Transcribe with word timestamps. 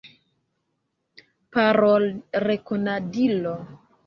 Parolrekonadilo. 1.57 3.55